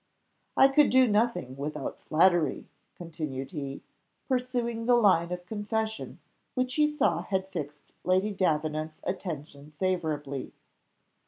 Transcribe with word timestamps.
"I 0.57 0.67
could 0.67 0.89
do 0.89 1.07
nothing 1.07 1.55
without 1.55 1.99
flattery," 1.99 2.67
continued 2.95 3.51
he, 3.51 3.83
pursuing 4.27 4.87
the 4.87 4.95
line 4.95 5.31
of 5.31 5.45
confession 5.45 6.17
which 6.55 6.73
he 6.73 6.87
saw 6.87 7.21
had 7.21 7.47
fixed 7.51 7.93
Lady 8.03 8.31
Davenant's 8.31 9.01
attention 9.05 9.73
favourably. 9.77 10.53